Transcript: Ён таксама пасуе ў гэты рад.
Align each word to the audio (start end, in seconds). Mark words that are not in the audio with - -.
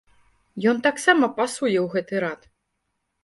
Ён 0.71 0.77
таксама 0.87 1.29
пасуе 1.39 1.77
ў 1.81 1.85
гэты 1.97 2.15
рад. 2.25 2.41